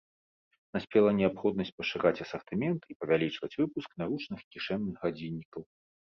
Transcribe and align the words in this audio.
Наспела 0.75 1.09
неабходнасць 1.17 1.71
пашыраць 1.81 2.21
асартымент 2.25 2.81
і 2.93 2.95
павялічваць 3.01 3.49
выпуск 3.61 3.89
наручных 4.03 4.39
і 4.47 4.49
кішэнных 4.55 4.95
гадзіннікаў. 5.05 5.61